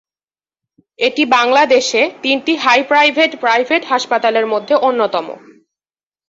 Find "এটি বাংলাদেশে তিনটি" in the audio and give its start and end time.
0.99-2.53